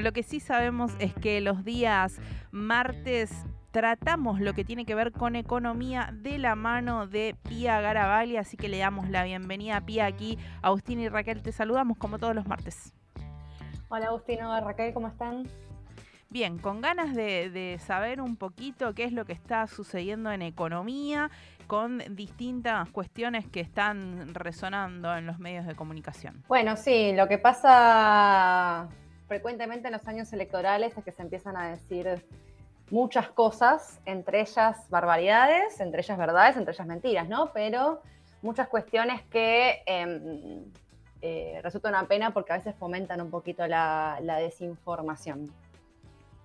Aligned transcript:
Lo 0.00 0.12
que 0.12 0.22
sí 0.22 0.38
sabemos 0.38 0.92
es 1.00 1.12
que 1.12 1.40
los 1.40 1.64
días 1.64 2.20
martes 2.52 3.32
tratamos 3.72 4.38
lo 4.38 4.54
que 4.54 4.64
tiene 4.64 4.86
que 4.86 4.94
ver 4.94 5.10
con 5.10 5.34
economía 5.34 6.10
de 6.12 6.38
la 6.38 6.54
mano 6.54 7.08
de 7.08 7.34
Pía 7.48 7.80
Garabali, 7.80 8.36
así 8.36 8.56
que 8.56 8.68
le 8.68 8.78
damos 8.78 9.08
la 9.08 9.24
bienvenida 9.24 9.78
a 9.78 9.80
Pía 9.80 10.06
aquí. 10.06 10.38
Agustín 10.62 11.00
y 11.00 11.08
Raquel, 11.08 11.42
te 11.42 11.50
saludamos 11.50 11.98
como 11.98 12.20
todos 12.20 12.32
los 12.32 12.46
martes. 12.46 12.94
Hola 13.88 14.06
Agustino, 14.06 14.60
Raquel, 14.60 14.94
¿cómo 14.94 15.08
están? 15.08 15.48
Bien, 16.30 16.58
con 16.58 16.80
ganas 16.80 17.16
de, 17.16 17.80
saber 17.84 18.20
un 18.20 18.36
poquito 18.36 18.94
qué 18.94 19.02
es 19.02 19.12
lo 19.12 19.24
que 19.24 19.32
está 19.32 19.66
sucediendo 19.66 20.30
en 20.30 20.42
economía, 20.42 21.28
con 21.66 21.98
distintas 22.14 22.88
cuestiones 22.90 23.48
que 23.48 23.58
están 23.58 24.32
resonando 24.32 25.16
en 25.16 25.26
los 25.26 25.40
medios 25.40 25.66
de 25.66 25.74
comunicación. 25.74 26.44
Bueno, 26.46 26.76
sí, 26.76 27.14
lo 27.16 27.26
que 27.26 27.38
pasa 27.38 28.88
frecuentemente 29.28 29.86
en 29.88 29.92
los 29.92 30.08
años 30.08 30.32
electorales 30.32 30.96
es 30.96 31.04
que 31.04 31.12
se 31.12 31.22
empiezan 31.22 31.56
a 31.56 31.68
decir 31.68 32.24
muchas 32.90 33.28
cosas, 33.28 34.00
entre 34.06 34.40
ellas 34.40 34.88
barbaridades, 34.88 35.78
entre 35.80 36.00
ellas 36.00 36.18
verdades, 36.18 36.56
entre 36.56 36.72
ellas 36.72 36.86
mentiras, 36.86 37.28
¿no? 37.28 37.52
Pero 37.52 38.00
muchas 38.40 38.68
cuestiones 38.68 39.22
que 39.30 39.82
em, 39.84 40.64
eh, 41.20 41.60
resultan 41.62 41.92
una 41.92 42.08
pena 42.08 42.32
porque 42.32 42.54
a 42.54 42.56
veces 42.56 42.74
fomentan 42.76 43.20
un 43.20 43.30
poquito 43.30 43.66
la, 43.66 44.18
la 44.22 44.38
desinformación. 44.38 45.52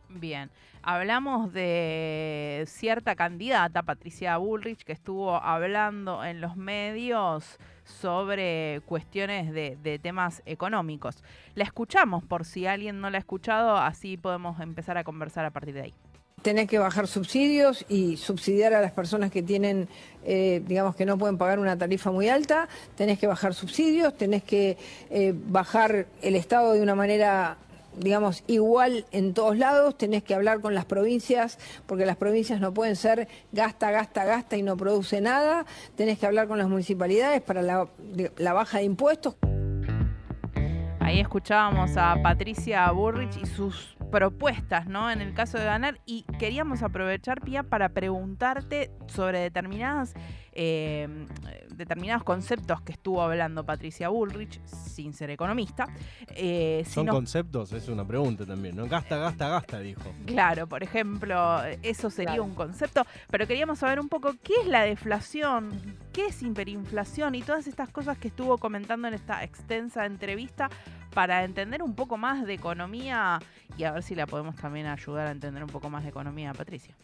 Bien, 0.09 0.51
hablamos 0.83 1.53
de 1.53 2.65
cierta 2.67 3.15
candidata, 3.15 3.81
Patricia 3.81 4.37
Bullrich, 4.37 4.83
que 4.83 4.91
estuvo 4.91 5.35
hablando 5.35 6.23
en 6.23 6.41
los 6.41 6.57
medios 6.57 7.57
sobre 7.83 8.81
cuestiones 8.85 9.51
de, 9.51 9.99
temas 10.01 10.41
económicos. 10.45 11.23
La 11.55 11.63
escuchamos 11.63 12.23
por 12.23 12.45
si 12.45 12.65
alguien 12.65 13.01
no 13.01 13.09
la 13.09 13.17
ha 13.17 13.19
escuchado, 13.19 13.77
así 13.77 14.17
podemos 14.17 14.59
empezar 14.59 14.97
a 14.97 15.03
conversar 15.03 15.45
a 15.45 15.51
partir 15.51 15.75
de 15.75 15.81
ahí 15.81 15.93
tenés 16.41 16.67
que 16.67 16.77
bajar 16.77 17.07
subsidios 17.07 17.85
y 17.87 18.17
subsidiar 18.17 18.73
a 18.73 18.81
las 18.81 18.91
personas 18.91 19.31
que 19.31 19.41
tienen, 19.41 19.87
eh, 20.25 20.61
digamos, 20.67 20.93
que 20.93 21.05
no 21.05 21.17
pueden 21.17 21.37
pagar 21.37 21.57
una 21.57 21.77
tarifa 21.77 22.11
muy 22.11 22.27
alta, 22.27 22.67
tenés 22.97 23.17
que 23.17 23.27
bajar 23.27 23.53
subsidios, 23.53 24.17
tenés 24.17 24.43
que 24.43 24.77
eh, 25.09 25.33
bajar 25.33 26.05
el 26.21 26.35
Estado 26.35 26.73
de 26.73 26.81
una 26.81 26.95
manera 26.95 27.55
digamos, 27.97 28.43
igual 28.47 29.05
en 29.11 29.33
todos 29.33 29.57
lados, 29.57 29.97
tenés 29.97 30.23
que 30.23 30.35
hablar 30.35 30.61
con 30.61 30.73
las 30.73 30.85
provincias, 30.85 31.59
porque 31.85 32.05
las 32.05 32.17
provincias 32.17 32.59
no 32.59 32.73
pueden 32.73 32.95
ser 32.95 33.27
gasta, 33.51 33.91
gasta, 33.91 34.25
gasta 34.25 34.57
y 34.57 34.63
no 34.63 34.77
produce 34.77 35.21
nada, 35.21 35.65
tenés 35.95 36.19
que 36.19 36.25
hablar 36.25 36.47
con 36.47 36.57
las 36.57 36.67
municipalidades 36.67 37.41
para 37.41 37.61
la, 37.61 38.53
baja 38.53 38.79
de 38.79 38.83
impuestos. 38.83 39.35
Ahí 40.99 41.19
escuchábamos 41.19 41.97
a 41.97 42.15
Patricia 42.23 42.89
Burrich 42.91 43.37
y 43.41 43.45
sus 43.45 43.97
propuestas, 44.09 44.85
¿no? 44.85 45.11
En 45.11 45.21
el 45.21 45.33
caso 45.33 45.57
de 45.57 45.65
ganar. 45.65 45.99
Y 46.05 46.23
queríamos 46.39 46.81
aprovechar, 46.81 47.41
Pia, 47.41 47.63
para 47.63 47.89
preguntarte 47.89 48.91
sobre 49.07 49.39
determinadas 49.39 50.13
eh, 50.55 51.07
determinados 51.69 52.23
conceptos 52.23 52.81
que 52.81 52.91
estuvo 52.91 53.21
hablando 53.21 53.65
Patricia 53.65 54.09
Bullrich, 54.09 54.63
sin 54.65 55.13
ser 55.13 55.31
economista. 55.31 55.87
Eh, 56.29 56.83
Son 56.87 57.07
conceptos, 57.07 57.73
es 57.73 57.87
una 57.87 58.05
pregunta 58.05 58.45
también, 58.45 58.75
¿no? 58.75 58.87
Gasta, 58.87 59.17
gasta, 59.17 59.49
gasta, 59.49 59.79
dijo. 59.79 60.11
Claro, 60.25 60.67
por 60.67 60.83
ejemplo, 60.83 61.63
eso 61.81 62.09
sería 62.09 62.41
un 62.41 62.53
concepto, 62.53 63.05
pero 63.29 63.47
queríamos 63.47 63.79
saber 63.79 63.99
un 63.99 64.09
poco 64.09 64.35
qué 64.43 64.53
es 64.61 64.67
la 64.67 64.83
deflación, 64.83 65.97
qué 66.11 66.27
es 66.27 66.41
hiperinflación 66.43 67.35
y 67.35 67.41
todas 67.41 67.67
estas 67.67 67.89
cosas 67.89 68.17
que 68.17 68.27
estuvo 68.27 68.57
comentando 68.57 69.07
en 69.07 69.13
esta 69.15 69.43
extensa 69.43 70.05
entrevista 70.05 70.69
para 71.13 71.43
entender 71.43 71.83
un 71.83 71.95
poco 71.95 72.17
más 72.17 72.45
de 72.45 72.53
economía 72.53 73.39
y 73.77 73.83
a 73.83 73.91
ver 73.91 74.03
si 74.03 74.15
la 74.15 74.27
podemos 74.27 74.55
también 74.55 74.87
ayudar 74.87 75.27
a 75.27 75.31
entender 75.31 75.63
un 75.63 75.69
poco 75.69 75.89
más 75.89 76.03
de 76.03 76.09
economía, 76.09 76.53
Patricia. 76.53 76.95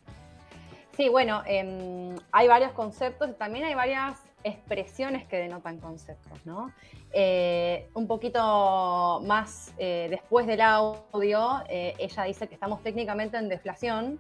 Sí, 1.00 1.08
bueno, 1.08 1.44
em, 1.46 2.14
hay 2.34 2.50
varios 2.50 2.74
conceptos 2.74 3.30
y 3.30 3.34
también 3.36 3.64
hay 3.64 3.74
varias 3.74 4.22
expresiones 4.44 5.26
que 5.30 5.38
denotan 5.38 5.80
conceptos, 5.80 6.46
¿no? 6.46 6.74
Eh, 7.14 7.88
un 7.94 8.06
poquito 8.06 9.22
más 9.24 9.74
eh, 9.78 10.08
después 10.10 10.46
del 10.46 10.60
audio, 10.60 11.64
eh, 11.70 11.94
ella 12.00 12.24
dice 12.24 12.50
que 12.50 12.56
estamos 12.56 12.84
técnicamente 12.84 13.38
en 13.38 13.48
deflación 13.48 14.20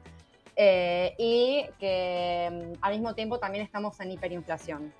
y 0.55 1.65
que 1.79 2.45
em, 2.45 2.73
al 2.79 2.93
mismo 2.93 3.13
tiempo 3.13 3.39
también 3.39 3.65
estamos 3.65 3.99
en 3.99 4.11
hiperinflación. 4.11 4.93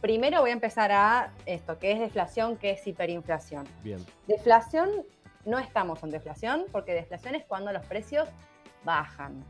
Primero 0.00 0.40
voy 0.40 0.48
a 0.48 0.54
empezar 0.54 0.90
a 0.92 1.34
esto, 1.44 1.78
¿qué 1.78 1.92
es 1.92 2.00
deflación? 2.00 2.56
¿Qué 2.56 2.70
es 2.70 2.86
hiperinflación? 2.86 3.68
Bien. 3.82 4.02
Deflación, 4.26 4.88
no 5.44 5.58
estamos 5.58 6.02
en 6.02 6.10
deflación, 6.10 6.64
porque 6.72 6.94
deflación 6.94 7.34
es 7.34 7.44
cuando 7.44 7.70
los 7.70 7.84
precios 7.84 8.30
bajan. 8.82 9.44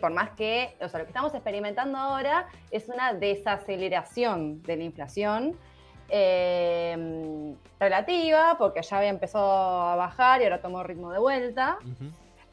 Por 0.00 0.12
más 0.12 0.30
que, 0.30 0.76
o 0.80 0.88
sea, 0.88 0.98
lo 0.98 1.06
que 1.06 1.10
estamos 1.10 1.32
experimentando 1.34 1.98
ahora 1.98 2.48
es 2.70 2.88
una 2.88 3.12
desaceleración 3.12 4.60
de 4.62 4.76
la 4.76 4.82
inflación 4.82 5.56
em, 6.08 7.54
relativa, 7.78 8.56
porque 8.58 8.82
ya 8.82 8.98
había 8.98 9.10
empezado 9.10 9.50
a 9.50 9.94
bajar 9.94 10.40
y 10.40 10.44
ahora 10.44 10.60
tomó 10.60 10.82
ritmo 10.82 11.12
de 11.12 11.18
vuelta. 11.18 11.78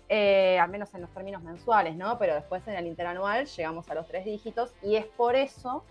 Eh, 0.08 0.60
al 0.60 0.70
menos 0.70 0.94
en 0.94 1.02
los 1.02 1.10
términos 1.10 1.42
mensuales, 1.42 1.96
¿no? 1.96 2.20
Pero 2.20 2.36
después 2.36 2.68
en 2.68 2.76
el 2.76 2.86
interanual 2.86 3.48
llegamos 3.48 3.90
a 3.90 3.96
los 3.96 4.08
tres 4.08 4.24
dígitos 4.24 4.72
y 4.84 4.98
es 4.98 5.06
por 5.06 5.36
eso 5.36 5.84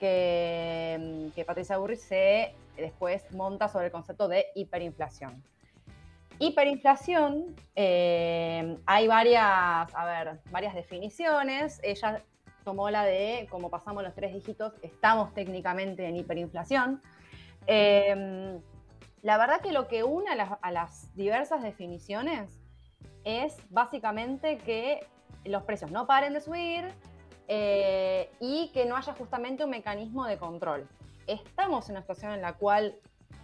que, 0.00 0.94
em, 0.94 1.30
que 1.32 1.44
Patricia 1.44 1.76
Burri 1.76 1.96
se 1.96 2.54
después 2.78 3.30
monta 3.32 3.68
sobre 3.68 3.86
el 3.86 3.92
concepto 3.92 4.26
de 4.26 4.46
hiperinflación. 4.54 5.42
Hiperinflación, 6.38 7.54
eh, 7.76 8.76
hay 8.86 9.08
varias, 9.08 9.94
a 9.94 10.04
ver, 10.04 10.40
varias 10.50 10.74
definiciones. 10.74 11.80
Ella 11.82 12.22
tomó 12.64 12.90
la 12.90 13.04
de, 13.04 13.46
como 13.50 13.70
pasamos 13.70 14.02
los 14.02 14.14
tres 14.14 14.32
dígitos, 14.32 14.72
estamos 14.82 15.34
técnicamente 15.34 16.06
en 16.06 16.16
hiperinflación. 16.16 17.00
Eh, 17.66 18.60
la 19.22 19.38
verdad 19.38 19.60
que 19.60 19.72
lo 19.72 19.86
que 19.86 20.02
une 20.02 20.30
a 20.30 20.70
las, 20.72 21.14
diversas 21.14 21.62
definiciones 21.62 22.60
es 23.24 23.56
básicamente 23.70 24.58
que 24.58 25.06
los 25.44 25.62
precios 25.62 25.92
no 25.92 26.08
paren 26.08 26.32
de 26.32 26.40
subir 26.40 26.92
eh, 27.46 28.32
y 28.40 28.72
que 28.72 28.84
no 28.84 28.96
haya 28.96 29.14
justamente 29.14 29.62
un 29.62 29.70
mecanismo 29.70 30.26
de 30.26 30.38
control. 30.38 30.88
Estamos 31.28 31.88
en 31.88 31.92
una 31.92 32.00
situación 32.00 32.32
en 32.32 32.42
la 32.42 32.54
cual 32.54 32.96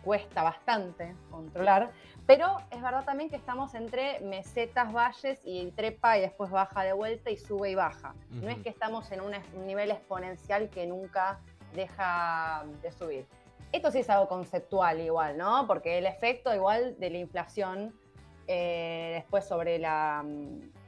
cuesta 0.03 0.43
bastante 0.43 1.15
controlar, 1.31 1.93
pero 2.29 2.59
es 2.71 2.83
verdad 2.83 3.07
también 3.07 3.31
que 3.31 3.37
estamos 3.37 3.75
entre 3.75 4.21
mesetas, 4.21 4.93
valles 4.93 5.41
y 5.45 5.71
trepa 5.71 6.19
y 6.19 6.21
después 6.21 6.51
baja 6.51 6.83
de 6.83 6.93
vuelta 6.93 7.31
y 7.31 7.39
sube 7.39 7.71
y 7.71 7.75
baja. 7.75 8.15
No 8.29 8.51
es 8.51 8.59
que 8.59 8.69
estamos 8.69 9.11
en 9.13 9.23
un 9.23 9.33
nivel 9.67 9.91
exponencial 9.91 10.69
que 10.69 10.87
nunca 10.87 11.41
deja 11.75 12.67
de 12.83 12.93
subir. 12.93 13.27
Esto 13.73 13.91
sí 13.91 14.01
es 14.01 14.11
algo 14.11 14.29
conceptual 14.29 15.01
igual, 15.01 15.39
¿no? 15.39 15.67
Porque 15.67 15.97
el 15.97 16.05
efecto 16.05 16.55
igual 16.55 16.97
de 17.01 17.09
la 17.09 17.17
inflación 17.17 17.99
eh, 18.47 19.13
después 19.15 19.47
sobre 19.47 19.79
la, 19.79 20.23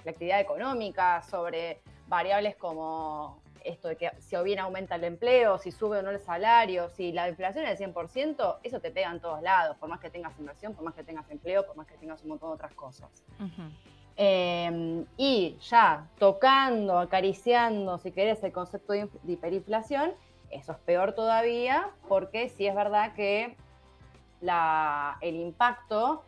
la 0.04 0.10
actividad 0.10 0.40
económica, 0.40 1.22
sobre 1.22 1.80
variables 2.06 2.54
como 2.56 3.39
esto 3.64 3.88
de 3.88 3.96
que 3.96 4.10
si 4.18 4.36
o 4.36 4.42
bien 4.42 4.58
aumenta 4.58 4.94
el 4.96 5.04
empleo, 5.04 5.58
si 5.58 5.70
sube 5.70 5.98
o 5.98 6.02
no 6.02 6.10
el 6.10 6.20
salario, 6.20 6.88
si 6.90 7.12
la 7.12 7.28
inflación 7.28 7.64
es 7.66 7.78
del 7.78 7.94
100%, 7.94 8.58
eso 8.62 8.80
te 8.80 8.90
pega 8.90 9.10
en 9.10 9.20
todos 9.20 9.42
lados, 9.42 9.76
por 9.78 9.88
más 9.88 10.00
que 10.00 10.10
tengas 10.10 10.38
inversión, 10.38 10.74
por 10.74 10.84
más 10.84 10.94
que 10.94 11.04
tengas 11.04 11.30
empleo, 11.30 11.66
por 11.66 11.76
más 11.76 11.86
que 11.86 11.96
tengas 11.96 12.22
un 12.22 12.30
montón 12.30 12.50
de 12.50 12.54
otras 12.54 12.74
cosas. 12.74 13.10
Em, 14.16 15.06
y 15.16 15.56
ya 15.60 16.06
tocando, 16.18 16.98
acariciando, 16.98 17.98
si 17.98 18.12
querés, 18.12 18.42
el 18.44 18.52
concepto 18.52 18.92
de, 18.92 19.08
hiperinflación, 19.26 20.12
eso 20.50 20.72
es 20.72 20.78
peor 20.78 21.14
todavía, 21.14 21.90
porque 22.08 22.48
sí 22.48 22.66
es 22.66 22.74
verdad 22.74 23.14
que 23.14 23.56
la, 24.40 25.16
el 25.20 25.36
impacto 25.36 26.24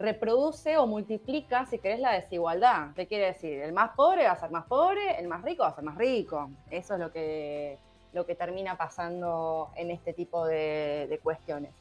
reproduce 0.00 0.78
o 0.78 0.86
multiplica, 0.86 1.66
si 1.66 1.78
querés, 1.78 2.00
la 2.00 2.12
desigualdad. 2.12 2.94
¿Qué 2.96 3.06
quiere 3.06 3.26
decir? 3.26 3.60
El 3.60 3.72
más 3.72 3.90
pobre 3.90 4.24
va 4.24 4.32
a 4.32 4.38
ser 4.38 4.50
más 4.50 4.64
pobre, 4.64 5.18
el 5.18 5.28
más 5.28 5.42
rico 5.42 5.62
va 5.62 5.68
a 5.68 5.74
ser 5.74 5.84
más 5.84 5.96
rico. 5.96 6.50
Eso 6.70 6.94
es 6.94 7.00
lo 7.00 7.12
que, 7.12 7.78
lo 8.14 8.24
que 8.24 8.34
termina 8.34 8.78
pasando 8.78 9.70
en 9.76 9.90
este 9.90 10.14
tipo 10.14 10.46
de, 10.46 11.20
cuestiones. 11.22 11.74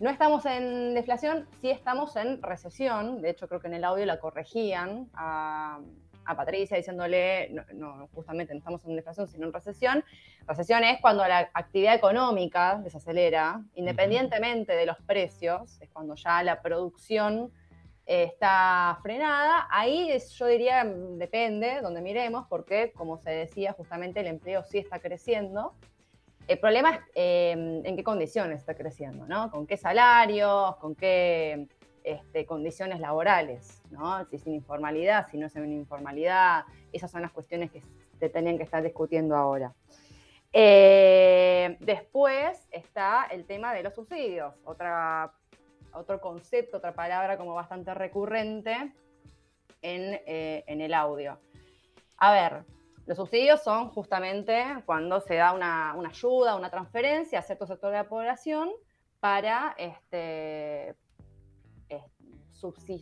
No 0.00 0.10
estamos 0.10 0.44
en 0.46 0.94
deflación, 0.94 1.46
sí 1.60 1.70
estamos 1.70 2.16
en 2.16 2.42
recesión. 2.42 3.20
De 3.20 3.30
hecho, 3.30 3.46
creo 3.46 3.60
que 3.60 3.68
en 3.68 3.74
el 3.74 3.84
audio 3.84 4.06
la 4.06 4.18
corregían 4.18 5.10
a 6.24 6.36
Patricia 6.36 6.76
diciéndole, 6.76 7.50
no, 7.74 8.08
justamente 8.14 8.52
no 8.54 8.58
estamos 8.58 8.84
en 8.84 8.96
deflación, 8.96 9.28
sino 9.28 9.46
en 9.46 9.52
recesión. 9.52 10.04
Recesión 10.46 10.84
es 10.84 11.00
cuando 11.00 11.26
la 11.26 11.50
actividad 11.54 11.94
económica 11.94 12.80
desacelera, 12.82 13.62
independientemente 13.74 14.74
de 14.74 14.86
los 14.86 14.98
precios, 15.02 15.80
es 15.80 15.88
cuando 15.90 16.14
ya 16.14 16.42
la 16.42 16.60
producción 16.62 17.52
eh, 18.06 18.24
está 18.24 18.98
frenada. 19.02 19.66
Ahí 19.70 20.10
yo 20.36 20.46
diría, 20.46 20.84
depende, 20.84 21.80
donde 21.80 22.02
miremos, 22.02 22.46
porque 22.48 22.92
como 22.92 23.18
se 23.18 23.30
decía, 23.30 23.72
justamente 23.72 24.20
el 24.20 24.26
empleo 24.26 24.62
sí 24.62 24.78
está 24.78 24.98
creciendo. 24.98 25.74
El 26.46 26.58
problema 26.58 26.90
es 26.90 27.00
em, 27.14 27.86
en 27.86 27.96
qué 27.96 28.04
condiciones 28.04 28.58
está 28.58 28.74
creciendo, 28.74 29.26
¿no? 29.26 29.50
Con 29.50 29.66
qué 29.66 29.78
salarios, 29.78 30.76
con 30.76 30.94
qué 30.94 31.68
este, 32.04 32.46
condiciones 32.46 33.00
laborales, 33.00 33.82
¿no? 33.90 34.24
Si 34.26 34.36
es 34.36 34.46
en 34.46 34.54
informalidad, 34.54 35.26
si 35.30 35.38
no 35.38 35.46
es 35.46 35.56
en 35.56 35.72
informalidad, 35.72 36.64
esas 36.92 37.10
son 37.10 37.22
las 37.22 37.32
cuestiones 37.32 37.70
que 37.70 37.82
se 38.18 38.28
tenían 38.28 38.56
que 38.56 38.62
estar 38.62 38.82
discutiendo 38.82 39.34
ahora. 39.34 39.72
Eh, 40.52 41.76
después 41.80 42.68
está 42.70 43.26
el 43.30 43.44
tema 43.44 43.74
de 43.74 43.82
los 43.82 43.94
subsidios, 43.94 44.54
otra, 44.64 45.32
otro 45.92 46.20
concepto, 46.20 46.76
otra 46.76 46.94
palabra 46.94 47.36
como 47.36 47.54
bastante 47.54 47.92
recurrente 47.92 48.72
en, 49.82 50.20
eh, 50.26 50.62
en 50.68 50.80
el 50.80 50.94
audio. 50.94 51.40
A 52.18 52.32
ver, 52.32 52.64
los 53.06 53.18
subsidios 53.18 53.62
son 53.62 53.90
justamente 53.90 54.64
cuando 54.86 55.20
se 55.20 55.34
da 55.34 55.52
una, 55.52 55.92
ayuda, 55.92 56.56
una 56.56 56.70
transferencia 56.70 57.38
a 57.38 57.42
cierto 57.42 57.66
sector 57.66 57.90
de 57.90 57.98
la 57.98 58.08
población 58.08 58.70
para 59.20 59.74
este, 59.76 60.94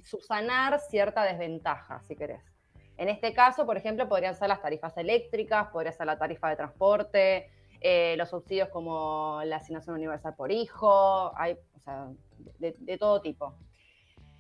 subsanar 0.05 0.81
cierta 0.81 1.25
desventaja, 1.25 2.01
si 2.03 2.17
querés. 2.17 2.43
En 2.97 3.09
este 3.09 3.33
caso, 3.33 3.67
por 3.67 3.77
ejemplo, 3.77 4.09
podrían 4.09 4.35
ser 4.35 4.49
las 4.49 4.61
tarifas 4.61 4.97
eléctricas, 4.97 5.69
podría 5.69 5.93
ser 5.93 6.07
la 6.07 6.19
tarifa 6.19 6.49
de 6.49 6.57
transporte, 6.57 7.51
eh, 7.81 8.15
los 8.17 8.31
subsidios 8.31 8.69
como 8.69 9.41
la 9.45 9.57
asignación 9.57 9.97
universal 9.97 10.35
por 10.37 10.53
hijo, 10.53 11.33
hay, 11.37 11.55
o 11.55 11.81
sea, 11.81 12.09
de, 12.59 12.75
de 12.79 12.99
todo 12.99 13.21
tipo. 13.21 13.55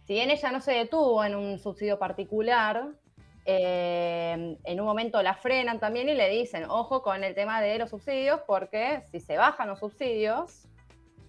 Si 0.04 0.14
bien 0.14 0.30
ella 0.30 0.52
no 0.52 0.60
se 0.60 0.72
detuvo 0.72 1.24
en 1.24 1.34
un 1.34 1.58
subsidio 1.58 1.98
particular, 1.98 2.92
eh, 3.44 4.56
en 4.62 4.80
un 4.80 4.86
momento 4.86 5.20
la 5.22 5.34
frenan 5.34 5.80
también 5.80 6.08
y 6.08 6.14
le 6.14 6.28
dicen, 6.28 6.64
ojo 6.69 7.02
con 7.02 7.24
el 7.24 7.34
tema 7.34 7.60
de 7.60 7.78
los 7.78 7.90
subsidios, 7.90 8.40
porque 8.46 9.02
si 9.10 9.20
se 9.20 9.36
bajan 9.36 9.69
los 9.69 9.80
subsidios, 9.80 10.69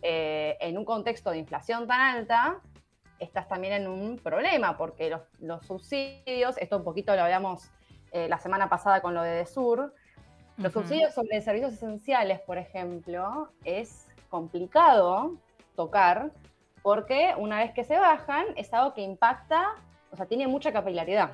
eh, 0.01 0.57
en 0.59 0.77
un 0.77 0.85
contexto 0.85 1.31
de 1.31 1.37
inflación 1.37 1.87
tan 1.87 1.99
alta, 2.17 2.61
estás 3.19 3.47
también 3.47 3.73
en 3.73 3.87
un 3.87 4.17
problema, 4.17 4.77
porque 4.77 5.15
los, 5.39 5.65
subsidios, 5.65 6.57
esto 6.57 6.77
un 6.77 6.83
poquito 6.83 7.15
lo 7.15 7.23
hablamos 7.23 7.69
eh, 8.11 8.27
la 8.27 8.37
semana 8.37 8.69
pasada 8.69 9.01
con 9.01 9.13
lo 9.13 9.21
de 9.21 9.31
Desur, 9.31 9.93
los 10.57 10.71
subsidios 10.71 11.13
sobre 11.15 11.41
servicios 11.41 11.73
esenciales, 11.73 12.39
por 12.41 12.59
ejemplo, 12.59 13.49
es 13.63 14.07
complicado 14.29 15.35
tocar, 15.75 16.31
porque 16.83 17.33
una 17.37 17.57
vez 17.57 17.71
que 17.73 17.83
se 17.83 17.97
bajan, 17.97 18.45
es 18.55 18.71
algo 18.73 18.93
que 18.93 19.01
impacta, 19.01 19.71
o 20.11 20.15
sea, 20.15 20.27
tiene 20.27 20.47
mucha 20.47 20.71
capilaridad. 20.71 21.31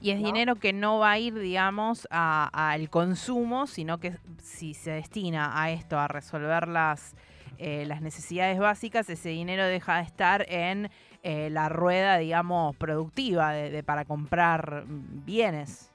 Y 0.00 0.10
es 0.10 0.18
dinero 0.18 0.56
que 0.56 0.72
no 0.72 0.98
va 0.98 1.12
a 1.12 1.18
ir, 1.18 1.38
digamos, 1.38 2.06
al 2.10 2.88
consumo, 2.90 3.66
sino 3.66 3.98
que 3.98 4.16
si 4.42 4.74
se 4.74 4.92
destina 4.92 5.60
a 5.60 5.70
esto, 5.70 5.98
a 5.98 6.06
resolver 6.06 6.68
las, 6.68 7.14
eh, 7.58 7.84
las 7.86 8.00
necesidades 8.00 8.58
básicas, 8.58 9.08
ese 9.08 9.30
dinero 9.30 9.64
deja 9.64 9.96
de 9.96 10.02
estar 10.02 10.46
en 10.48 10.90
eh, 11.22 11.50
la 11.50 11.68
rueda, 11.68 12.18
digamos, 12.18 12.76
productiva 12.76 13.52
de, 13.52 13.82
para 13.82 14.04
comprar 14.04 14.84
bienes. 14.86 15.90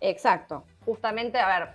Exacto. 0.00 0.64
Justamente, 0.84 1.38
a 1.38 1.46
ver, 1.46 1.68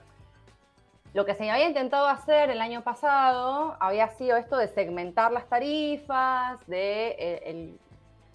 lo 1.14 1.26
que 1.26 1.34
se 1.34 1.50
había 1.50 1.68
intentado 1.68 2.08
hacer 2.08 2.50
el 2.50 2.62
año 2.62 2.84
pasado 2.84 3.76
había 3.80 4.10
sido 4.10 4.38
esto 4.38 4.58
de 4.58 4.68
segmentar 4.68 5.32
las 5.32 5.48
tarifas, 5.48 6.66
de 6.68 7.16
eh, 7.20 7.76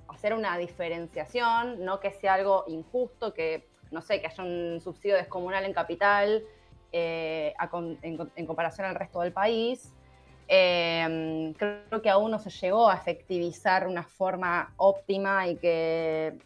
hacer 0.08 0.34
una 0.34 0.58
diferenciación, 0.58 1.84
no 1.84 2.00
que 2.00 2.10
sea 2.10 2.34
algo 2.34 2.64
injusto, 2.66 3.32
que 3.34 3.66
no 3.90 4.02
sé, 4.02 4.20
que 4.20 4.26
haya 4.26 4.42
un 4.42 4.80
subsidio 4.80 5.14
descomunal 5.14 5.64
en 5.64 5.72
capital 5.72 6.42
en, 6.94 8.46
comparación 8.46 8.86
al 8.86 8.94
resto 8.94 9.20
del 9.20 9.32
país. 9.32 9.92
Em, 10.46 11.54
creo 11.54 12.02
que 12.02 12.10
aún 12.10 12.30
no 12.30 12.38
se 12.38 12.50
llegó 12.50 12.88
a 12.88 12.96
efectivizar 12.96 13.86
una 13.86 14.02
forma 14.02 14.74
óptima 14.76 15.48
y 15.48 15.56
que, 15.56 16.38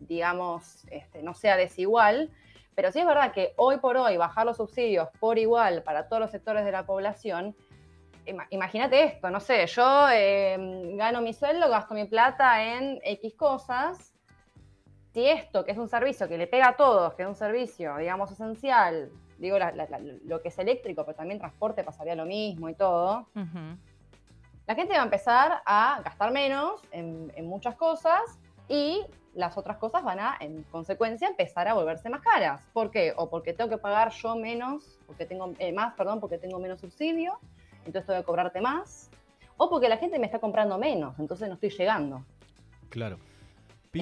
digamos, 0.00 0.84
este, 0.90 1.22
no 1.22 1.34
sea 1.34 1.56
desigual. 1.56 2.30
Pero 2.74 2.90
sí 2.90 2.98
es 2.98 3.06
verdad 3.06 3.32
que 3.32 3.52
hoy 3.56 3.78
por 3.78 3.96
hoy 3.96 4.16
bajar 4.16 4.46
los 4.46 4.56
subsidios 4.56 5.08
por 5.20 5.38
igual 5.38 5.82
para 5.82 6.08
todos 6.08 6.20
los 6.20 6.30
sectores 6.30 6.64
de 6.64 6.72
la 6.72 6.84
población 6.86 7.54
imagínate 8.50 9.04
esto, 9.04 9.30
no 9.30 9.40
sé, 9.40 9.66
yo 9.66 10.08
em, 10.10 10.96
gano 10.96 11.20
mi 11.20 11.32
sueldo, 11.32 11.68
gasto 11.68 11.94
mi 11.94 12.04
plata 12.04 12.62
en 12.64 13.00
X 13.02 13.34
cosas. 13.34 14.12
Si 15.12 15.26
esto, 15.26 15.64
que 15.64 15.72
es 15.72 15.78
un 15.78 15.88
servicio 15.88 16.28
que 16.28 16.38
le 16.38 16.46
pega 16.46 16.68
a 16.68 16.76
todos, 16.76 17.14
que 17.14 17.22
es 17.22 17.28
un 17.28 17.36
servicio, 17.36 17.96
digamos, 17.98 18.32
esencial, 18.32 19.10
digo 19.38 19.58
lo 20.24 20.42
que 20.42 20.48
es 20.48 20.58
eléctrico, 20.58 21.04
pero 21.04 21.16
también 21.16 21.38
transporte 21.38 21.84
pasaría 21.84 22.14
lo 22.14 22.24
mismo 22.24 22.68
y 22.68 22.74
todo, 22.74 23.28
la 24.66 24.74
gente 24.74 24.94
va 24.94 25.00
a 25.00 25.04
empezar 25.04 25.62
a 25.66 26.00
gastar 26.04 26.32
menos 26.32 26.80
en, 26.90 27.30
muchas 27.46 27.74
cosas 27.76 28.20
y 28.68 29.04
las 29.34 29.58
otras 29.58 29.76
cosas 29.76 30.02
van 30.02 30.20
a, 30.20 30.36
en 30.40 30.62
consecuencia, 30.64 31.28
empezar 31.28 31.68
a 31.68 31.74
volverse 31.74 32.08
más 32.08 32.22
caras. 32.22 32.66
¿Por 32.72 32.90
qué? 32.90 33.12
O 33.16 33.28
porque 33.28 33.52
tengo 33.52 33.68
que 33.68 33.78
pagar 33.78 34.10
yo 34.12 34.36
menos, 34.36 34.98
porque 35.06 35.26
tengo 35.26 35.52
eh, 35.58 35.72
más, 35.72 35.94
perdón, 35.94 36.20
porque 36.20 36.38
tengo 36.38 36.58
menos 36.60 36.80
subsidio, 36.80 37.38
entonces 37.84 38.06
tengo 38.06 38.20
que 38.20 38.24
cobrarte 38.24 38.60
más, 38.60 39.10
o 39.56 39.68
porque 39.68 39.88
la 39.88 39.98
gente 39.98 40.18
me 40.18 40.26
está 40.26 40.38
comprando 40.38 40.78
menos, 40.78 41.18
entonces 41.18 41.48
no 41.48 41.54
estoy 41.54 41.70
llegando. 41.70 42.24
Claro. 42.88 43.18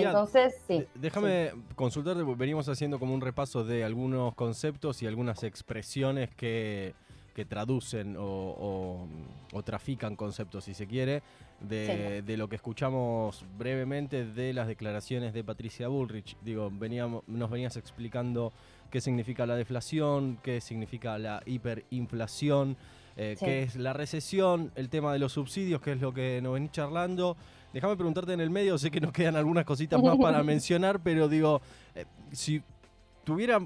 Entonces, 0.01 0.55
sí. 0.67 0.87
Déjame 0.95 1.53
consultar, 1.75 2.17
venimos 2.37 2.69
haciendo 2.69 2.99
como 2.99 3.15
un 3.15 3.21
repaso 3.21 3.65
de 3.65 3.85
algunos 3.85 4.35
conceptos 4.35 5.03
y 5.03 5.07
algunas 5.07 5.43
expresiones 5.43 6.31
que, 6.35 6.95
traducen 7.49 8.17
o, 8.19 9.07
trafican 9.65 10.17
conceptos, 10.17 10.65
si 10.65 10.75
se 10.75 10.87
quiere, 10.87 11.23
de, 11.61 12.23
de, 12.23 12.37
lo 12.37 12.49
que 12.49 12.57
escuchamos 12.57 13.45
brevemente 13.57 14.25
de 14.25 14.53
las 14.53 14.67
declaraciones 14.67 15.33
de 15.33 15.45
Patricia 15.45 15.89
Bullrich. 15.89 16.37
Digo, 16.43 16.71
veníamos, 16.73 17.23
nos 17.27 17.51
venías 17.51 17.77
explicando 17.77 18.53
qué 18.91 19.01
significa 19.01 19.47
la 19.47 19.57
deflación, 19.57 20.39
qué 20.43 20.61
significa 20.61 21.19
la 21.19 21.43
hiperinflación. 21.47 22.77
Eh, 23.17 23.37
que 23.39 23.63
es 23.63 23.77
la 23.77 23.93
recesión, 23.93 24.73
el 24.75 24.89
tema 24.89 25.13
de 25.13 25.19
los 25.19 25.33
subsidios, 25.33 25.83
que 25.83 25.93
es 25.93 26.01
lo 26.01 26.15
que 26.15 26.41
nos 26.43 26.55
venís 26.55 26.71
charlando. 26.71 27.37
Déjame 27.73 27.97
preguntarte 27.97 28.33
en 28.33 28.41
el 28.41 28.51
medio, 28.51 28.77
sé 28.79 28.91
que 28.91 29.01
nos 29.01 29.13
quedan 29.13 29.37
algunas 29.37 29.65
cositas 29.65 30.03
más 30.03 30.17
para 30.19 30.43
mencionar, 30.45 31.01
pero 31.03 31.29
digo, 31.29 31.61
eh, 31.95 32.05
si 32.33 32.63
tuviera, 33.25 33.61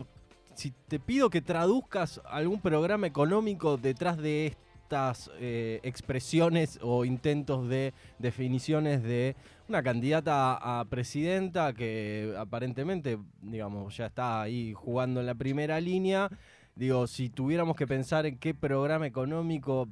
si 0.55 0.73
te 0.88 0.99
pido 1.00 1.31
que 1.31 1.41
traduzcas 1.41 2.20
algún 2.25 2.61
programa 2.61 3.06
económico 3.06 3.76
detrás 3.76 4.17
de 4.17 4.56
estas 4.82 5.31
eh, 5.41 5.81
expresiones 5.82 6.79
o 6.81 7.05
intentos 7.05 7.69
de 7.69 7.93
definiciones 8.19 9.03
de 9.03 9.35
una 9.69 9.82
candidata 9.82 10.81
a 10.81 10.85
presidenta 10.85 11.73
que 11.73 12.32
aparentemente, 12.38 13.19
digamos, 13.42 13.97
ya 13.97 14.07
está 14.07 14.42
ahí 14.42 14.73
jugando 14.75 15.19
en 15.19 15.26
la 15.26 15.35
primera 15.35 15.80
línea 15.80 16.30
Digo, 16.76 17.07
si 17.07 17.30
tuviéramos 17.30 17.75
que 17.75 17.87
pensar 17.87 18.26
en 18.26 18.37
qué 18.37 18.52
programa 18.52 19.07
económico 19.07 19.88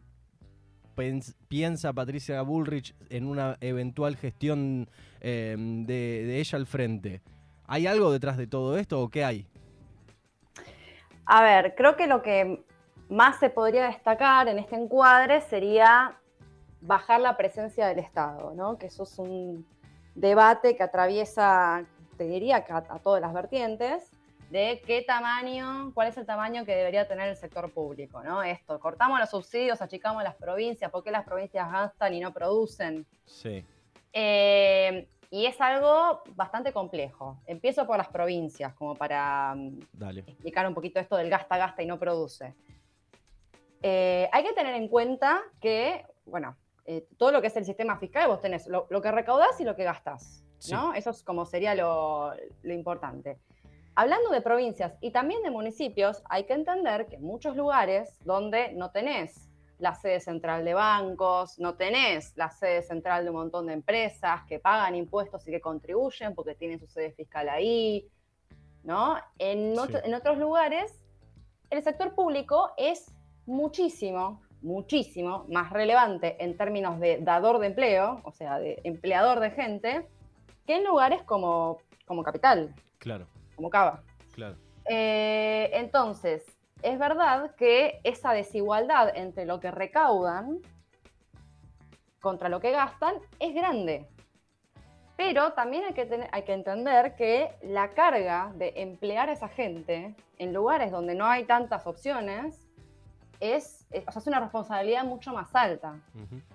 piensa 1.48 1.92
Patricia 1.92 2.42
Bullrich 2.42 2.94
en 3.10 3.26
una 3.26 3.56
eventual 3.60 4.16
gestión 4.16 4.88
em, 5.20 5.84
de, 5.86 6.40
ella 6.40 6.58
al 6.58 6.66
frente, 6.66 7.22
¿hay 7.66 7.86
algo 7.86 8.12
detrás 8.12 8.36
de 8.36 8.46
todo 8.46 8.76
esto 8.78 9.00
o 9.00 9.08
qué 9.08 9.24
hay? 9.24 9.46
A 11.26 11.42
ver, 11.42 11.74
creo 11.74 11.96
que 11.96 12.06
lo 12.06 12.22
que 12.22 12.64
más 13.08 13.38
se 13.38 13.50
podría 13.50 13.86
destacar 13.86 14.48
en 14.48 14.58
este 14.58 14.76
encuadre 14.76 15.40
sería 15.40 16.16
bajar 16.80 17.20
la 17.20 17.36
presencia 17.36 17.86
del 17.86 17.98
Estado, 17.98 18.54
¿no? 18.54 18.76
Que 18.76 18.86
eso 18.86 19.04
es 19.04 19.18
un 19.18 19.66
debate 20.14 20.76
que 20.76 20.82
atraviesa, 20.82 21.84
te 22.16 22.24
diría, 22.24 22.64
a 22.68 22.98
todas 22.98 23.20
las 23.20 23.32
vertientes 23.32 24.10
de 24.50 24.82
qué 24.86 25.02
tamaño, 25.02 25.92
cuál 25.94 26.08
es 26.08 26.16
el 26.16 26.26
tamaño 26.26 26.64
que 26.64 26.74
debería 26.74 27.08
tener 27.08 27.28
el 27.28 27.36
sector 27.36 27.70
público, 27.72 28.22
¿no? 28.22 28.42
Esto, 28.42 28.78
cortamos 28.78 29.18
los 29.18 29.30
subsidios, 29.30 29.80
achicamos 29.82 30.22
las 30.22 30.34
provincias, 30.34 30.90
¿por 30.90 31.02
qué 31.02 31.10
las 31.10 31.24
provincias 31.24 31.70
gastan 31.70 32.14
y 32.14 32.20
no 32.20 32.32
producen? 32.32 33.06
Sí. 33.24 33.64
Eh, 34.12 35.08
y 35.30 35.46
es 35.46 35.60
algo 35.60 36.22
bastante 36.36 36.72
complejo. 36.72 37.40
Empiezo 37.46 37.86
por 37.88 37.96
las 37.96 38.06
provincias, 38.06 38.72
como 38.74 38.94
para 38.94 39.52
mm, 39.56 39.80
explicar 40.16 40.68
un 40.68 40.74
poquito 40.74 41.00
esto 41.00 41.16
del 41.16 41.28
gasta, 41.28 41.56
gasta 41.56 41.82
y 41.82 41.86
no 41.86 41.98
produce. 41.98 42.54
Eh, 43.82 44.28
hay 44.32 44.44
que 44.44 44.52
tener 44.52 44.76
en 44.76 44.86
cuenta 44.86 45.42
que, 45.60 46.06
bueno, 46.24 46.56
eh, 46.86 47.08
todo 47.18 47.32
lo 47.32 47.40
que 47.40 47.48
es 47.48 47.56
el 47.56 47.64
sistema 47.64 47.98
fiscal, 47.98 48.28
vos 48.28 48.40
tenés 48.40 48.68
lo, 48.68 48.86
que 48.86 49.10
recaudás 49.10 49.60
y 49.60 49.64
lo 49.64 49.74
que 49.74 49.82
gastas, 49.82 50.44
¿no? 50.70 50.94
Eso 50.94 51.10
es 51.10 51.24
como 51.24 51.44
sería 51.44 51.74
lo, 51.74 52.32
lo 52.62 52.72
importante. 52.72 53.38
Hablando 53.96 54.30
de 54.30 54.40
provincias 54.40 54.94
y 55.00 55.10
también 55.12 55.42
de 55.42 55.50
municipios, 55.50 56.22
hay 56.28 56.44
que 56.44 56.54
entender 56.54 57.06
que 57.06 57.16
en 57.16 57.22
muchos 57.22 57.54
lugares 57.56 58.18
donde 58.24 58.72
no 58.72 58.90
tenés 58.90 59.48
la 59.78 59.94
sede 59.94 60.20
central 60.20 60.64
de 60.64 60.74
bancos, 60.74 61.58
no 61.58 61.74
tenés 61.74 62.36
la 62.36 62.50
sede 62.50 62.82
central 62.82 63.24
de 63.24 63.30
un 63.30 63.36
montón 63.36 63.66
de 63.66 63.74
empresas 63.74 64.42
que 64.48 64.58
pagan 64.58 64.94
impuestos 64.94 65.46
y 65.46 65.52
que 65.52 65.60
contribuyen 65.60 66.34
porque 66.34 66.54
tienen 66.54 66.80
su 66.80 66.86
sede 66.86 67.12
fiscal 67.12 67.48
ahí, 67.48 68.08
¿no? 68.82 69.16
En, 69.38 69.74
en 70.04 70.14
otros 70.14 70.38
lugares, 70.38 71.00
el 71.70 71.82
sector 71.84 72.14
público 72.14 72.72
es 72.76 73.12
muchísimo 73.46 74.40
muchísimo 74.64 75.44
más 75.50 75.70
relevante 75.70 76.42
en 76.42 76.56
términos 76.56 76.98
de 76.98 77.18
dador 77.20 77.58
de 77.58 77.66
empleo, 77.68 78.22
o 78.24 78.32
sea, 78.32 78.58
de 78.58 78.80
empleador 78.84 79.38
de 79.40 79.50
gente, 79.50 80.06
que 80.66 80.76
en 80.76 80.84
lugares 80.84 81.22
como, 81.22 81.78
como 82.06 82.22
Capital. 82.22 82.74
Claro. 82.98 83.26
Como 83.56 83.70
Cava. 83.70 84.02
Claro. 84.34 84.56
Eh, 84.86 85.70
entonces, 85.72 86.44
es 86.82 86.98
verdad 86.98 87.54
que 87.56 88.00
esa 88.04 88.32
desigualdad 88.32 89.16
entre 89.16 89.46
lo 89.46 89.60
que 89.60 89.70
recaudan 89.70 90.60
contra 92.20 92.48
lo 92.48 92.60
que 92.60 92.72
gastan 92.72 93.14
es 93.38 93.54
grande. 93.54 94.06
Pero 95.16 95.52
también 95.52 95.84
hay 95.84 95.94
que, 95.94 96.28
hay 96.32 96.42
que 96.42 96.52
entender 96.52 97.14
que 97.14 97.52
la 97.62 97.94
carga 97.94 98.52
de 98.56 98.72
emplear 98.76 99.28
a 99.28 99.32
esa 99.32 99.48
gente 99.48 100.14
en 100.38 100.52
lugares 100.52 100.90
donde 100.90 101.14
no 101.14 101.26
hay 101.26 101.44
tantas 101.44 101.86
opciones 101.86 102.66
es, 103.40 103.86
es, 103.90 104.26
una 104.26 104.40
responsabilidad 104.40 105.04
mucho 105.04 105.32
más 105.32 105.54
alta. 105.54 106.00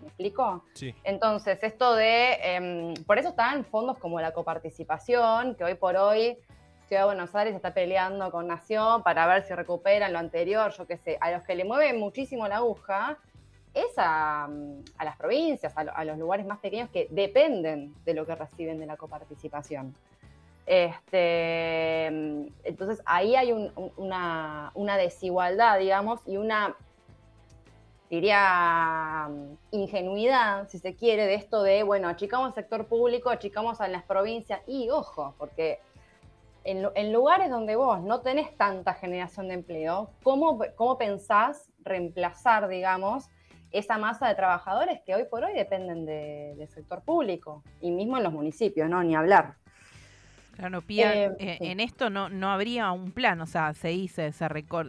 ¿Me 0.01 0.07
explico? 0.07 0.63
Sí. 0.73 0.93
Entonces, 1.03 1.61
esto 1.63 1.95
de, 1.95 2.33
em, 2.41 2.93
por 3.05 3.17
eso 3.17 3.29
están 3.29 3.63
fondos 3.63 3.97
como 3.97 4.19
la 4.19 4.31
coparticipación, 4.31 5.55
que 5.55 5.63
hoy 5.63 5.75
por 5.75 5.95
hoy 5.95 6.37
Ciudad 6.89 7.03
de 7.03 7.05
Buenos 7.05 7.35
Aires 7.35 7.55
está 7.55 7.71
peleando 7.71 8.31
con 8.31 8.47
Nación 8.47 9.03
para 9.03 9.27
ver 9.27 9.43
si 9.43 9.53
recuperan 9.53 10.11
lo 10.11 10.17
anterior, 10.17 10.71
yo 10.75 10.87
qué 10.87 10.97
sé, 10.97 11.19
a 11.21 11.29
los 11.29 11.43
que 11.43 11.53
le 11.53 11.63
mueven 11.63 11.99
muchísimo 11.99 12.47
la 12.47 12.55
aguja 12.57 13.19
es 13.75 13.93
a, 13.97 14.49
las 14.99 15.15
provincias, 15.15 15.71
a, 15.75 16.03
los 16.03 16.17
lugares 16.17 16.47
más 16.47 16.57
pequeños 16.57 16.89
que 16.89 17.07
dependen 17.11 17.93
de 18.05 18.15
lo 18.15 18.25
que 18.25 18.33
reciben 18.33 18.79
de 18.79 18.87
la 18.87 18.97
coparticipación. 18.97 19.93
Este, 20.65 22.07
entonces 22.07 23.03
ahí 23.05 23.35
hay 23.35 23.51
una, 23.51 24.97
desigualdad, 24.97 25.77
digamos, 25.77 26.21
y 26.25 26.37
una, 26.37 26.75
diría, 28.09 29.29
ingenuidad, 29.69 30.67
si 30.69 30.79
se 30.79 30.95
quiere, 30.95 31.27
de 31.27 31.35
esto 31.35 31.61
de, 31.61 31.83
bueno, 31.83 32.07
achicamos 32.07 32.47
el 32.47 32.55
sector 32.55 32.87
público, 32.87 33.29
achicamos 33.29 33.79
a 33.79 33.87
las 33.87 34.01
provincias, 34.01 34.61
y 34.65 34.89
ojo, 34.89 35.35
porque 35.37 35.79
en, 36.63 37.13
lugares 37.13 37.49
donde 37.49 37.75
vos 37.75 38.01
no 38.01 38.21
tenés 38.21 38.55
tanta 38.57 38.93
generación 38.93 39.47
de 39.47 39.55
empleo, 39.55 40.11
¿cómo, 40.23 40.59
cómo 40.75 40.97
pensás 40.97 41.69
reemplazar, 41.83 42.67
digamos, 42.67 43.29
esa 43.71 43.97
masa 43.97 44.27
de 44.27 44.35
trabajadores 44.35 45.01
que 45.05 45.15
hoy 45.15 45.25
por 45.25 45.43
hoy 45.43 45.53
dependen 45.53 46.05
del 46.05 46.67
sector 46.69 47.01
público, 47.03 47.63
y 47.81 47.91
mismo 47.91 48.17
en 48.17 48.23
los 48.23 48.33
municipios, 48.33 48.89
¿no? 48.89 49.03
Ni 49.03 49.15
hablar. 49.15 49.55
Claro, 50.55 50.81
Pia, 50.81 51.13
eh, 51.13 51.35
eh, 51.39 51.57
en 51.61 51.79
esto 51.79 52.09
no, 52.09 52.27
no 52.27 52.51
habría 52.51 52.91
un 52.91 53.11
plan, 53.11 53.39
o 53.39 53.45
sea, 53.45 53.73
se 53.73 53.89
dice 53.89 54.33
se 54.33 54.45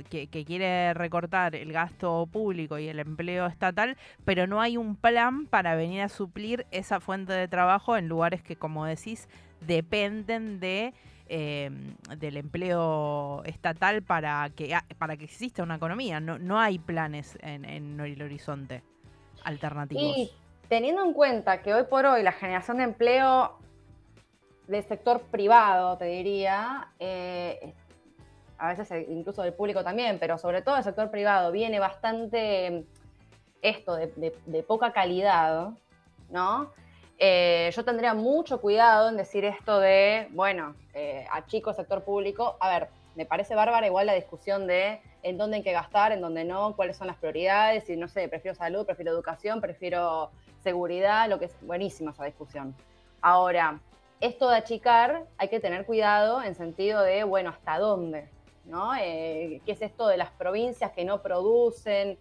que, 0.09 0.27
que, 0.27 0.45
quiere 0.45 0.93
recortar 0.95 1.55
el 1.55 1.73
gasto 1.73 2.27
público 2.27 2.77
y 2.81 2.89
el 2.89 2.99
empleo 2.99 3.47
estatal, 3.47 3.97
pero 4.25 4.49
no 4.49 4.61
hay 4.61 4.77
un 4.77 4.97
plan 4.97 5.47
para 5.47 5.77
venir 5.77 6.01
a 6.03 6.09
suplir 6.09 6.67
esa 6.73 6.99
fuente 6.99 7.35
de 7.35 7.47
trabajo 7.47 7.97
en 7.97 8.09
lugares 8.09 8.43
que, 8.43 8.57
como 8.57 8.85
decís, 8.85 9.29
dependen 9.61 10.59
de 10.59 10.93
em, 11.33 11.95
del 12.19 12.37
empleo 12.37 13.43
estatal 13.45 14.03
para 14.03 14.51
que 14.51 14.77
para 14.99 15.17
que 15.17 15.25
exista 15.25 15.63
una 15.63 15.77
economía. 15.77 16.19
No, 16.19 16.39
no 16.39 16.59
hay 16.59 16.81
planes 16.81 17.39
en, 17.41 17.65
en 17.65 18.01
el 18.01 18.21
horizonte 18.21 18.83
alternativos. 19.45 20.03
Y 20.03 20.33
teniendo 20.69 21.05
en 21.05 21.13
cuenta 21.13 21.63
que 21.63 21.73
hoy 21.73 21.85
por 21.85 22.05
hoy 22.05 22.23
la 22.23 22.33
generación 22.33 22.79
de 22.79 22.85
empleo 22.85 23.59
del 24.67 24.85
sector 24.85 25.21
privado, 25.23 25.99
te 25.99 26.07
diría, 26.07 26.89
eh, 26.99 27.75
a 28.59 28.75
veces 28.75 29.09
incluso 29.09 29.43
del 29.43 29.53
público 29.53 29.83
también, 29.83 30.19
pero 30.19 30.39
sobre 30.39 30.63
todo 30.63 30.77
el 30.77 30.85
sector 30.85 31.11
privado, 31.11 31.51
viene 31.51 31.81
bastante 31.81 32.85
esto 33.63 33.97
de, 33.97 34.65
poca 34.67 34.93
calidad, 34.93 35.71
¿no? 36.31 36.73
Eh, 37.23 37.71
yo 37.77 37.85
tendría 37.85 38.15
mucho 38.15 38.61
cuidado 38.61 39.11
en 39.11 39.17
decir 39.19 39.45
esto 39.45 39.79
de, 39.79 40.29
bueno, 40.31 40.75
a 41.31 41.47
chico 41.47 41.75
sector 41.75 42.03
público. 42.03 42.57
A 42.59 42.71
ver, 42.71 42.89
me 43.15 43.27
parece 43.27 43.55
bárbara 43.55 43.87
igual 43.87 44.07
la 44.07 44.15
discusión 44.15 44.67
de 44.67 45.01
en 45.23 45.37
dónde 45.37 45.59
hay 45.59 45.63
que 45.63 45.73
gastar, 45.73 46.13
en 46.13 46.23
dónde 46.23 46.45
no, 46.45 46.75
cuáles 46.75 46.97
son 46.97 47.07
las 47.07 47.17
prioridades, 47.17 47.89
y 47.91 47.97
no 47.97 48.09
sé, 48.09 48.27
prefiero 48.29 48.55
salud, 48.55 48.87
prefiero 48.87 49.13
educación, 49.13 49.61
prefiero 49.61 50.31
seguridad, 50.63 51.29
lo 51.29 51.39
que 51.39 51.45
es 51.45 51.55
buenísima 51.61 52.13
esa 52.13 52.25
discusión. 52.25 52.75
Ahora, 53.21 53.81
esto 54.21 54.49
de 54.49 54.57
achicar 54.57 55.25
hay 55.37 55.49
que 55.49 55.61
tener 55.61 55.85
cuidado 55.85 56.43
en 56.43 56.55
sentido 56.55 57.03
de, 57.03 57.25
bueno, 57.25 57.51
¿hasta 57.51 57.79
dónde? 57.79 58.29
¿no? 58.65 58.95
Eh, 58.95 59.61
¿Qué 59.67 59.73
es 59.73 59.83
esto 59.83 60.07
de 60.09 60.17
las 60.17 60.31
provincias 60.31 60.93
que 60.93 61.05
no 61.05 61.23
producen? 61.23 62.19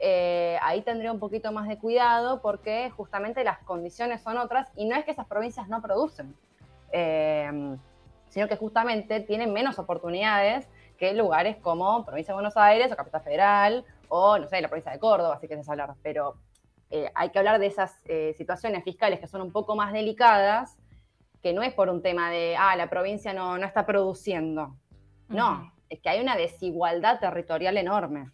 Eh, 0.00 0.58
ahí 0.62 0.82
tendría 0.82 1.12
un 1.12 1.18
poquito 1.18 1.50
más 1.50 1.68
de 1.68 1.78
cuidado 1.78 2.40
porque 2.40 2.90
justamente 2.90 3.42
las 3.42 3.58
condiciones 3.58 4.22
son 4.22 4.38
otras 4.38 4.68
y 4.76 4.86
no 4.86 4.94
es 4.94 5.04
que 5.04 5.10
esas 5.10 5.26
provincias 5.26 5.68
no 5.68 5.82
producen, 5.82 6.36
eh, 6.92 7.76
sino 8.28 8.48
que 8.48 8.56
justamente 8.56 9.20
tienen 9.20 9.52
menos 9.52 9.78
oportunidades 9.78 10.68
que 10.98 11.12
lugares 11.14 11.56
como 11.56 12.04
provincia 12.04 12.32
de 12.32 12.36
Buenos 12.36 12.56
Aires 12.56 12.92
o 12.92 12.96
Capital 12.96 13.22
Federal 13.22 13.84
o, 14.08 14.38
no 14.38 14.46
sé, 14.48 14.60
la 14.60 14.68
provincia 14.68 14.92
de 14.92 14.98
Córdoba, 14.98 15.34
así 15.34 15.48
que 15.48 15.54
es 15.54 15.68
hablar, 15.68 15.94
pero 16.02 16.36
hay 17.14 17.28
que 17.28 17.38
hablar 17.38 17.58
de 17.58 17.66
esas 17.66 18.00
situaciones 18.36 18.82
fiscales 18.82 19.20
que 19.20 19.26
son 19.26 19.42
un 19.42 19.52
poco 19.52 19.76
más 19.76 19.92
delicadas 19.92 20.78
que 21.42 21.52
no 21.52 21.62
es 21.62 21.72
por 21.72 21.88
un 21.88 22.02
tema 22.02 22.30
de, 22.30 22.56
ah, 22.58 22.74
la 22.76 22.90
provincia 22.90 23.32
no, 23.32 23.58
no 23.58 23.66
está 23.66 23.86
produciendo. 23.86 24.76
No, 25.28 25.72
es 25.88 26.00
que 26.00 26.08
hay 26.08 26.20
una 26.20 26.36
desigualdad 26.36 27.20
territorial 27.20 27.76
enorme. 27.76 28.30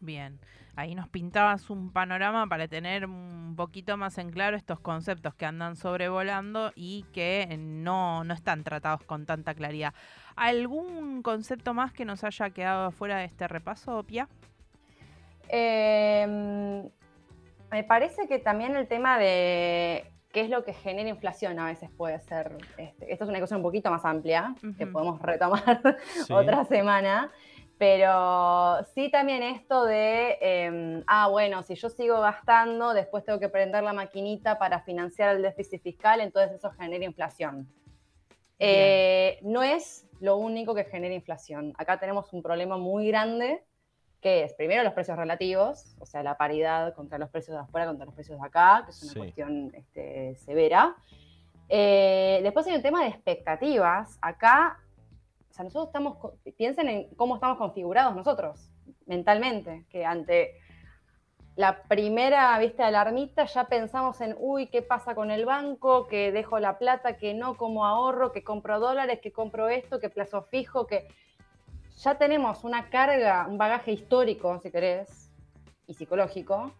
Bien, 0.00 0.38
ahí 0.76 0.94
nos 0.94 1.08
pintabas 1.08 1.70
un 1.70 1.90
panorama 1.90 2.46
para 2.46 2.68
tener 2.68 3.06
un 3.06 3.54
poquito 3.56 3.96
más 3.96 4.18
en 4.18 4.30
claro 4.30 4.56
estos 4.56 4.78
conceptos 4.78 5.34
que 5.34 5.46
andan 5.46 5.74
sobrevolando 5.74 6.72
y 6.76 7.04
que 7.12 7.56
no, 7.58 8.22
no 8.24 8.34
están 8.34 8.62
tratados 8.62 9.02
con 9.02 9.24
tanta 9.26 9.54
claridad. 9.54 9.94
¿Algún 10.36 11.22
concepto 11.22 11.72
más 11.72 11.92
que 11.92 12.04
nos 12.04 12.22
haya 12.24 12.50
quedado 12.50 12.90
fuera 12.90 13.18
de 13.18 13.24
este 13.24 13.48
repaso, 13.48 14.02
Pia? 14.04 14.28
Em, 15.48 16.82
me 17.70 17.84
parece 17.84 18.28
que 18.28 18.38
también 18.38 18.76
el 18.76 18.86
tema 18.86 19.18
de 19.18 20.10
qué 20.30 20.42
es 20.42 20.50
lo 20.50 20.64
que 20.64 20.74
genera 20.74 21.08
inflación 21.08 21.58
a 21.58 21.64
veces 21.64 21.88
puede 21.96 22.20
ser. 22.20 22.58
Este, 22.76 23.10
esto 23.10 23.24
es 23.24 23.30
una 23.30 23.40
cosa 23.40 23.56
un 23.56 23.62
poquito 23.62 23.90
más 23.90 24.04
amplia, 24.04 24.54
que 24.76 24.86
podemos 24.86 25.22
retomar 25.22 25.80
otra 26.30 26.64
semana. 26.66 27.30
Pero 27.78 28.84
sí 28.94 29.10
también 29.10 29.42
esto 29.42 29.84
de, 29.84 30.38
em, 30.40 31.04
ah, 31.06 31.28
bueno, 31.28 31.62
si 31.62 31.74
yo 31.74 31.90
sigo 31.90 32.20
gastando, 32.20 32.94
después 32.94 33.24
tengo 33.24 33.38
que 33.38 33.50
prender 33.50 33.82
la 33.82 33.92
maquinita 33.92 34.58
para 34.58 34.80
financiar 34.80 35.36
el 35.36 35.42
déficit 35.42 35.82
fiscal, 35.82 36.20
entonces 36.20 36.56
eso 36.56 36.70
genera 36.70 37.04
inflación. 37.04 37.68
Eh, 38.58 39.38
no 39.42 39.62
es 39.62 40.06
lo 40.20 40.38
único 40.38 40.74
que 40.74 40.84
genera 40.84 41.14
inflación. 41.14 41.74
Acá 41.76 42.00
tenemos 42.00 42.32
un 42.32 42.42
problema 42.42 42.78
muy 42.78 43.08
grande 43.08 43.62
que 44.20 44.42
es 44.42 44.54
primero 44.54 44.82
los 44.82 44.94
precios 44.94 45.16
relativos, 45.16 45.94
o 46.00 46.06
sea, 46.06 46.22
la 46.22 46.36
paridad 46.36 46.94
contra 46.94 47.18
los 47.18 47.28
precios 47.28 47.56
de 47.56 47.62
afuera 47.62 47.86
contra 47.86 48.06
los 48.06 48.14
precios 48.14 48.40
de 48.40 48.46
acá, 48.46 48.82
que 48.84 48.90
es 48.90 49.02
una 49.02 49.14
cuestión 49.14 49.72
este, 49.74 50.34
severa. 50.36 50.96
Eh, 51.68 52.40
después 52.42 52.66
hay 52.66 52.74
un 52.74 52.82
tema 52.82 53.02
de 53.02 53.08
expectativas. 53.08 54.18
Acá, 54.20 54.80
sea, 55.56 55.64
nosotros 55.64 55.88
estamos, 55.88 56.18
piensen 56.56 56.88
en 56.88 57.14
cómo 57.16 57.36
estamos 57.36 57.56
configurados 57.56 58.14
nosotros 58.14 58.70
mentalmente, 59.06 59.86
que 59.88 60.04
ante 60.04 60.60
la 61.56 61.82
primera 61.84 62.58
vista 62.58 62.86
alarmita 62.86 63.46
ya 63.46 63.64
pensamos 63.64 64.20
en, 64.20 64.36
uy, 64.38 64.66
¿qué 64.66 64.82
pasa 64.82 65.14
con 65.14 65.30
el 65.30 65.46
banco? 65.46 66.06
Que 66.06 66.30
dejo 66.30 66.58
la 66.58 66.78
plata, 66.78 67.16
que 67.16 67.32
no, 67.32 67.56
como 67.56 67.86
ahorro, 67.86 68.30
que 68.32 68.44
compro 68.44 68.78
dólares, 68.78 69.20
que 69.22 69.32
compro 69.32 69.70
esto, 69.70 69.98
que 69.98 70.10
plazo 70.10 70.42
fijo, 70.42 70.86
que 70.86 71.08
ya 71.96 72.18
tenemos 72.18 72.62
una 72.62 72.90
carga, 72.90 73.46
un 73.48 73.56
bagaje 73.56 73.92
histórico, 73.92 74.60
si 74.60 74.70
querés, 74.70 75.32
y 75.86 75.94
psicológico, 75.94 76.72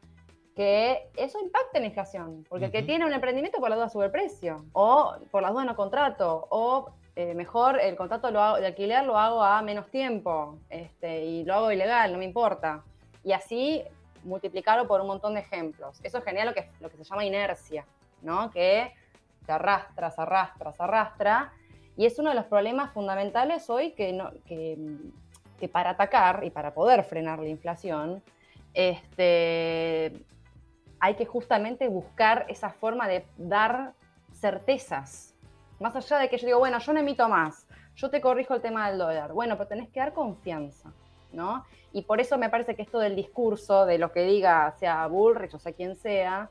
que 0.54 1.08
eso 1.16 1.40
impacta 1.40 1.78
en 1.78 1.84
la 1.84 1.88
inflación, 1.88 2.44
porque 2.46 2.66
el 2.66 2.72
que 2.72 2.82
tiene 2.82 3.06
un 3.06 3.14
emprendimiento 3.14 3.58
por 3.58 3.70
la 3.70 3.76
duda 3.76 3.88
sube 3.88 4.06
el 4.06 4.10
precio, 4.10 4.66
o 4.72 5.16
por 5.30 5.42
la 5.42 5.50
duda 5.50 5.64
no 5.64 5.74
contrato, 5.74 6.46
o 6.50 6.92
eh, 7.16 7.34
mejor 7.34 7.80
el 7.80 7.96
contrato 7.96 8.30
de 8.30 8.66
alquiler 8.66 9.04
lo 9.04 9.18
hago 9.18 9.42
a 9.42 9.62
menos 9.62 9.90
tiempo 9.90 10.58
este, 10.68 11.24
y 11.24 11.44
lo 11.44 11.54
hago 11.54 11.72
ilegal, 11.72 12.12
no 12.12 12.18
me 12.18 12.24
importa. 12.24 12.84
Y 13.24 13.32
así 13.32 13.82
multiplicarlo 14.22 14.86
por 14.86 15.00
un 15.00 15.06
montón 15.06 15.34
de 15.34 15.40
ejemplos. 15.40 15.98
Eso 16.02 16.20
genera 16.20 16.44
lo 16.44 16.54
que, 16.54 16.70
lo 16.80 16.90
que 16.90 16.96
se 16.98 17.04
llama 17.04 17.24
inercia, 17.24 17.86
¿no? 18.22 18.50
que 18.50 18.92
se 19.46 19.52
arrastra, 19.52 20.10
se 20.10 20.20
arrastra, 20.82 21.52
y 21.96 22.04
es 22.04 22.18
uno 22.18 22.30
de 22.30 22.36
los 22.36 22.44
problemas 22.44 22.92
fundamentales 22.92 23.70
hoy 23.70 23.92
que, 23.92 24.22
que, 25.58 25.68
para 25.68 25.90
atacar 25.90 26.44
y 26.44 26.50
para 26.50 26.74
poder 26.74 27.02
frenar 27.04 27.38
la 27.38 27.48
inflación, 27.48 28.22
este, 28.74 30.12
hay 31.00 31.14
que 31.14 31.24
justamente 31.24 31.88
buscar 31.88 32.44
esa 32.48 32.68
forma 32.70 33.08
de 33.08 33.24
dar 33.38 33.94
certezas. 34.34 35.34
Más 35.80 35.94
allá 35.96 36.18
de 36.18 36.28
que 36.28 36.38
yo 36.38 36.46
digo, 36.46 36.58
bueno, 36.58 36.78
yo 36.78 36.92
no 36.92 37.00
emito 37.00 37.28
más, 37.28 37.66
yo 37.94 38.10
te 38.10 38.20
corrijo 38.20 38.54
el 38.54 38.62
tema 38.62 38.88
del 38.88 38.98
dólar. 38.98 39.32
Bueno, 39.32 39.56
pero 39.56 39.68
tenés 39.68 39.88
que 39.90 40.00
dar 40.00 40.12
confianza. 40.12 40.92
¿no? 41.32 41.64
Y 41.92 42.02
por 42.02 42.20
eso 42.20 42.38
me 42.38 42.48
parece 42.48 42.74
que 42.74 42.82
esto 42.82 42.98
del 42.98 43.14
discurso, 43.14 43.86
de 43.86 43.98
lo 43.98 44.12
que 44.12 44.22
diga, 44.22 44.72
sea 44.78 45.06
Bullrich 45.06 45.54
o 45.54 45.58
sea 45.58 45.72
quien 45.72 45.94
sea, 45.96 46.50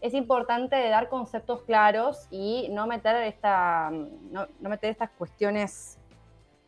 es 0.00 0.14
importante 0.14 0.88
dar 0.88 1.08
conceptos 1.08 1.62
claros 1.62 2.26
y 2.30 2.68
no 2.70 2.86
meter, 2.86 3.16
esta, 3.22 3.90
no, 3.90 4.48
meter 4.58 4.90
estas 4.90 5.10
cuestiones 5.10 5.98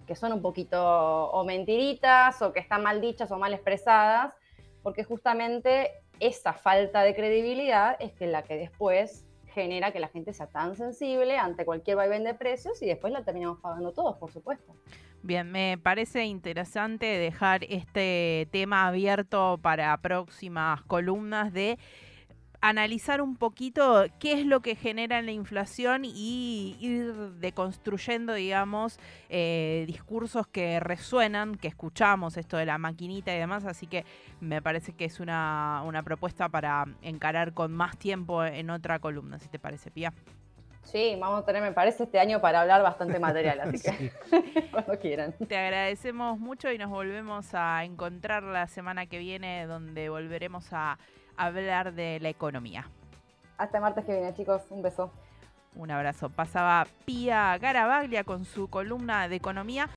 que 0.07 0.15
son 0.15 0.33
un 0.33 0.43
poquito 0.43 1.31
o 1.31 1.45
mentiritas 1.45 2.41
o 2.43 2.53
que 2.53 2.61
están 2.61 2.83
mal 2.83 3.01
dichas 3.01 3.31
o 3.33 3.39
mal 3.39 3.53
expresadas, 3.53 4.33
porque 4.83 5.03
justamente 5.03 5.91
esa 6.21 6.53
falta 6.53 7.03
de 7.03 7.15
credibilidad 7.17 7.97
es 7.99 8.13
que 8.13 8.27
la 8.27 8.43
que 8.43 8.57
después 8.57 9.25
genera 9.55 9.93
que 9.93 10.01
la 10.01 10.09
gente 10.09 10.33
sea 10.33 10.49
tan 10.49 10.77
sensible 10.77 11.39
ante 11.39 11.65
cualquier 11.65 11.97
vaivén 11.97 12.25
de 12.25 12.35
precios 12.35 12.83
y 12.83 12.87
después 12.87 13.13
la 13.13 13.25
terminamos 13.25 13.61
pagando 13.61 13.93
todos, 13.93 14.17
por 14.17 14.31
supuesto. 14.31 14.75
Bien, 15.23 15.51
me 15.51 15.79
parece 15.79 16.25
interesante 16.25 17.07
dejar 17.07 17.65
este 17.65 18.47
tema 18.51 18.87
abierto 18.87 19.59
para 19.63 19.97
próximas 20.03 20.83
columnas 20.83 21.53
de 21.53 21.79
analizar 22.65 23.21
un 23.21 23.37
poquito 23.37 24.07
qué 24.19 24.33
es 24.33 24.47
lo 24.47 24.61
que 24.61 24.75
genera 24.75 25.21
la 25.21 25.33
inflación 25.33 26.07
y 26.07 26.79
ir 26.81 27.13
deconstruyendo, 27.35 28.33
digamos, 28.33 28.99
eh, 29.29 29.85
discursos 29.87 30.47
que 30.47 30.81
resuenan, 30.81 31.57
que 31.57 31.69
escuchamos, 31.69 32.39
esto 32.39 32.57
de 32.57 32.65
la 32.65 32.79
maquinita 32.79 33.35
y 33.35 33.39
demás, 33.39 33.67
así 33.67 33.87
que 33.87 34.07
me 34.41 34.63
parece 34.63 34.95
que 34.95 35.05
es 35.05 35.21
una, 35.21 35.83
una 35.85 36.03
propuesta 36.03 36.49
para 36.49 36.87
encarar 37.03 37.53
con 37.53 37.71
más 37.71 37.99
tiempo 37.99 38.43
en 38.43 38.71
otra 38.71 38.99
columna, 38.99 39.39
si 39.39 39.49
te 39.49 39.59
parece, 39.59 39.91
Pía. 39.91 40.15
Sí, 40.85 41.17
vamos 41.21 41.43
a 41.43 41.45
tener, 41.45 41.61
me 41.61 41.73
parece, 41.73 42.05
este 42.05 42.19
año 42.19 42.41
para 42.41 42.63
hablar 42.63 42.83
bastante 42.83 43.19
material, 43.19 43.61
así 43.61 43.79
que 43.79 44.11
cuando 44.71 44.99
quieran. 44.99 45.35
Te 45.49 45.59
agradecemos 45.59 46.39
mucho 46.39 46.73
y 46.73 46.79
nos 46.79 46.89
volvemos 46.89 47.53
a 47.53 47.85
encontrar 47.85 48.43
la 48.43 48.67
semana 48.69 49.05
que 49.05 49.19
viene, 49.19 49.67
donde 49.67 50.09
volveremos 50.09 50.69
a 50.73 50.99
hablar 51.37 51.93
de 51.93 52.21
la 52.21 52.29
economía. 52.29 52.89
Hasta 53.59 53.81
martes 53.81 54.05
que 54.05 54.13
viene, 54.13 54.35
chicos. 54.35 54.63
Un 54.71 54.83
beso. 54.83 55.11
Un 55.77 55.91
abrazo. 55.91 56.29
Pasaba 56.29 56.87
Pía 57.05 57.57
Garabaglia 57.59 58.25
con 58.25 58.45
su 58.45 58.69
columna 58.69 59.29
de 59.29 59.37
economía. 59.37 59.89